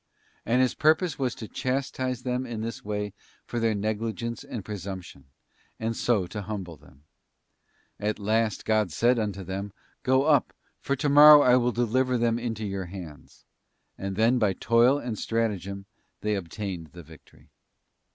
[0.47, 3.13] And His purpose was to chastise them in this way
[3.45, 5.25] for their negligence and presumption,
[5.79, 7.03] and so to humble them.
[7.99, 12.39] At last God said unto them, 'Go up, for to morrow I will deliver them
[12.39, 13.45] into your hands,'
[13.95, 15.85] and then by toil and stratagem
[16.21, 17.51] they obtained the victory,* * Judg.